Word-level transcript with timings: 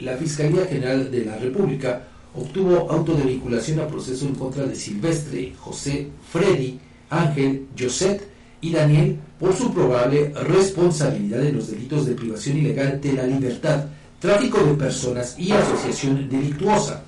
la 0.00 0.16
Fiscalía 0.16 0.66
General 0.66 1.10
de 1.10 1.24
la 1.24 1.36
República 1.36 2.08
obtuvo 2.34 2.90
auto 2.90 3.14
de 3.14 3.24
vinculación 3.24 3.80
a 3.80 3.88
proceso 3.88 4.26
en 4.26 4.34
contra 4.34 4.64
de 4.64 4.74
Silvestre, 4.74 5.52
José, 5.58 6.08
Freddy, 6.30 6.78
Ángel, 7.10 7.66
Josette 7.78 8.28
y 8.60 8.72
Daniel 8.72 9.18
por 9.38 9.54
su 9.54 9.72
probable 9.72 10.32
responsabilidad 10.34 11.44
en 11.44 11.56
los 11.56 11.70
delitos 11.70 12.06
de 12.06 12.14
privación 12.14 12.58
ilegal 12.58 13.00
de 13.00 13.12
la 13.12 13.24
libertad, 13.24 13.86
tráfico 14.18 14.62
de 14.62 14.74
personas 14.74 15.36
y 15.38 15.50
asociación 15.52 16.28
delictuosa. 16.28 17.04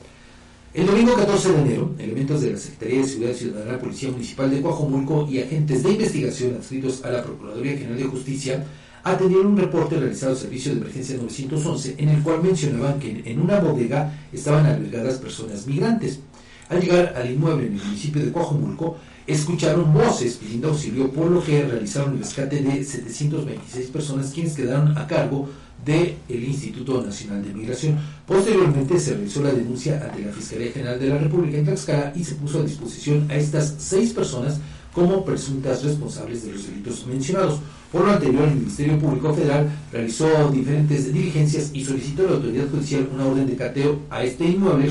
El 0.75 0.87
domingo 0.87 1.15
14 1.15 1.53
de 1.53 1.61
enero, 1.61 1.95
elementos 1.99 2.41
de 2.41 2.53
la 2.53 2.59
Secretaría 2.59 3.03
de 3.03 3.09
Seguridad 3.09 3.35
Ciudadana, 3.35 3.79
Policía 3.79 4.11
Municipal 4.11 4.51
de 4.51 4.63
Coajomulco 4.63 5.29
y 5.31 5.41
agentes 5.41 5.83
de 5.83 5.91
investigación 5.91 6.55
adscritos 6.55 7.05
a 7.05 7.11
la 7.11 7.23
Procuraduría 7.23 7.77
General 7.77 7.99
de 7.99 8.05
Justicia 8.05 8.65
atendieron 9.05 9.49
un 9.49 9.57
reporte 9.59 9.99
realizado 9.99 10.33
al 10.33 10.39
Servicio 10.39 10.73
de 10.73 10.81
Emergencia 10.81 11.17
911 11.17 11.95
en 11.99 12.09
el 12.09 12.23
cual 12.23 12.43
mencionaban 12.43 12.99
que 12.99 13.23
en 13.25 13.41
una 13.41 13.59
bodega 13.59 14.13
estaban 14.33 14.67
albergadas 14.67 15.19
personas 15.19 15.67
migrantes. 15.67 16.21
Al 16.69 16.81
llegar 16.81 17.15
al 17.17 17.31
inmueble 17.31 17.67
en 17.67 17.75
el 17.75 17.85
municipio 17.85 18.25
de 18.25 18.33
Coajomulco, 18.33 18.97
escucharon 19.27 19.93
voces 19.93 20.37
pidiendo 20.37 20.69
auxilio, 20.69 21.11
por 21.11 21.31
lo 21.31 21.43
que 21.43 21.65
realizaron 21.65 22.15
el 22.15 22.21
rescate 22.21 22.63
de 22.63 22.85
726 22.85 23.89
personas 23.89 24.31
quienes 24.33 24.55
quedaron 24.55 24.97
a 24.97 25.07
cargo 25.07 25.49
del 25.85 26.17
Instituto 26.29 27.03
Nacional 27.03 27.43
de 27.45 27.53
Migración. 27.53 27.99
Posteriormente 28.27 28.99
se 28.99 29.15
realizó 29.15 29.43
la 29.43 29.53
denuncia 29.53 30.01
ante 30.03 30.25
la 30.25 30.33
Fiscalía 30.33 30.73
General 30.73 30.99
de 30.99 31.09
la 31.09 31.19
República 31.19 31.59
en 31.59 31.65
Tlaxcala 31.65 32.13
y 32.15 32.25
se 32.25 32.37
puso 32.37 32.61
a 32.61 32.63
disposición 32.63 33.29
a 33.31 33.35
estas 33.35 33.75
seis 33.79 34.13
personas 34.13 34.61
como 34.93 35.25
presuntas 35.25 35.83
responsables 35.83 36.45
de 36.45 36.53
los 36.53 36.67
delitos 36.67 37.07
mencionados. 37.07 37.61
Por 37.91 38.05
lo 38.05 38.13
anterior, 38.13 38.45
el 38.45 38.55
Ministerio 38.55 38.99
Público 38.99 39.35
Federal 39.35 39.71
realizó 39.91 40.51
diferentes 40.51 41.13
diligencias 41.13 41.71
y 41.73 41.85
solicitó 41.85 42.23
a 42.23 42.31
la 42.31 42.37
autoridad 42.37 42.71
judicial 42.71 43.09
una 43.13 43.27
orden 43.27 43.47
de 43.47 43.57
cateo 43.57 44.01
a 44.11 44.23
este 44.23 44.45
inmueble 44.45 44.91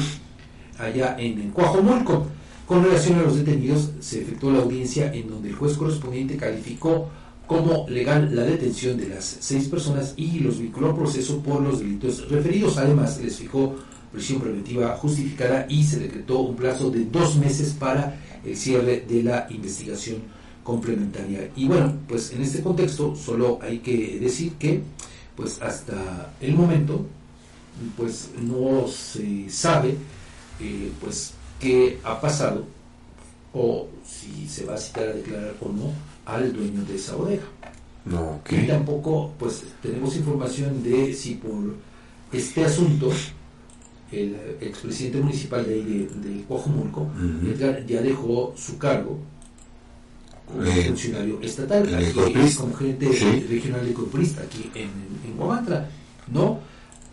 allá 0.78 1.16
en 1.20 1.52
Coajomulco. 1.52 2.28
Con 2.66 2.84
relación 2.84 3.20
a 3.20 3.24
los 3.24 3.36
detenidos, 3.36 3.92
se 4.00 4.22
efectuó 4.22 4.52
la 4.52 4.60
audiencia 4.60 5.14
en 5.14 5.30
donde 5.30 5.50
el 5.50 5.56
juez 5.56 5.76
correspondiente 5.76 6.38
calificó 6.38 7.10
como 7.46 7.86
legal 7.90 8.34
la 8.34 8.44
detención 8.44 8.98
de 8.98 9.10
las 9.10 9.38
seis 9.42 9.68
personas 9.68 10.14
y 10.16 10.40
los 10.40 10.58
vinculó 10.58 10.92
a 10.92 10.96
proceso 10.96 11.40
por 11.40 11.62
los 11.62 11.80
delitos 11.80 12.30
referidos. 12.30 12.78
Además, 12.78 13.20
les 13.22 13.36
fijó 13.36 13.76
prisión 14.12 14.40
preventiva 14.40 14.96
justificada 14.96 15.66
y 15.68 15.84
se 15.84 16.00
decretó 16.00 16.40
un 16.40 16.56
plazo 16.56 16.90
de 16.90 17.06
dos 17.06 17.36
meses 17.36 17.76
para 17.78 18.18
el 18.46 18.58
cierre 18.58 19.06
de 19.08 19.24
la 19.24 19.48
investigación 19.50 20.18
complementaria. 20.64 21.50
Y 21.56 21.68
bueno, 21.68 21.94
pues 22.08 22.32
en 22.32 22.42
este 22.42 22.62
contexto 22.62 23.16
solo 23.16 23.60
hay 23.62 23.80
que 23.80 24.20
decir 24.20 24.54
que 24.54 24.82
pues 25.36 25.62
hasta 25.62 26.34
el 26.40 26.54
momento 26.56 27.06
pues 27.98 28.30
no 28.40 28.88
se 28.88 29.50
sabe 29.50 29.96
eh, 30.60 30.92
pues 31.00 31.34
qué 31.60 32.00
ha 32.04 32.20
pasado 32.20 32.66
o 33.54 33.88
si 34.06 34.48
se 34.48 34.66
va 34.66 34.76
a 34.76 34.78
citar 34.78 35.10
a 35.10 35.14
declarar 35.14 35.56
o 35.62 35.70
no 35.70 35.92
al 36.26 36.54
dueño 36.54 36.84
de 36.86 36.96
esa 36.96 37.16
bodega. 37.16 37.44
No, 38.04 38.42
Y 38.50 38.66
tampoco, 38.66 39.32
pues, 39.38 39.64
tenemos 39.82 40.16
información 40.16 40.82
de 40.82 41.14
si 41.14 41.36
por 41.36 41.76
este 42.32 42.66
asunto 42.66 43.12
el 44.12 44.36
expresidente 44.60 45.20
municipal 45.20 45.66
de, 45.66 45.84
de, 45.84 46.08
de 46.08 46.44
Coajomulco 46.48 47.10
ya 47.88 48.02
dejó 48.02 48.54
su 48.58 48.78
cargo 48.78 49.20
como 50.46 50.64
eh, 50.64 50.84
funcionario 50.86 51.40
estatal, 51.42 51.96
aquí, 51.96 52.56
como 52.56 52.76
gerente 52.76 53.10
regional 53.50 53.86
de 53.86 53.94
corporista 53.94 54.42
aquí 54.42 54.70
en, 54.76 54.90
en 55.26 55.38
¿no? 56.34 56.60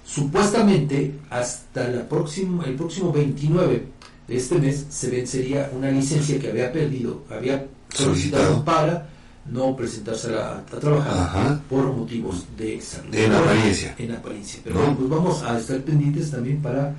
Supuestamente 0.05 1.15
hasta 1.31 1.89
la 1.89 2.09
próxima, 2.09 2.65
el 2.65 2.75
próximo 2.75 3.13
29 3.13 3.85
de 4.27 4.37
este 4.37 4.59
mes 4.59 4.87
se 4.89 5.11
vencería 5.11 5.71
una 5.77 5.91
licencia 5.91 6.39
que 6.39 6.49
había 6.49 6.73
perdido, 6.73 7.25
había 7.31 7.67
solicitado. 7.91 8.65
para 8.65 9.09
no 9.51 9.75
presentarse 9.77 10.35
a, 10.35 10.65
trabajar 10.67 11.61
por 11.69 11.93
motivos 11.93 12.47
de 12.57 12.81
salud. 12.81 13.15
En 13.15 13.33
apariencia. 13.33 13.95
En 13.99 14.13
apariencia. 14.13 14.61
Pero 14.65 14.97
pues 14.97 15.09
vamos 15.09 15.43
a 15.43 15.59
estar 15.59 15.81
pendientes 15.81 16.31
también 16.31 16.61
para 16.61 16.95